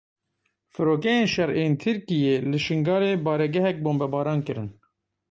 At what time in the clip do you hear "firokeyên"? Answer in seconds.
0.73-1.25